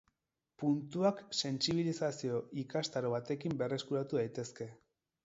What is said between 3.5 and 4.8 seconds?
berreskuratu daitezke.